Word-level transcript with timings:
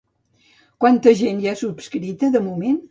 Quanta 0.85 1.15
gent 1.21 1.45
hi 1.45 1.51
ha 1.53 1.57
subscrita 1.63 2.37
de 2.39 2.45
moment? 2.51 2.79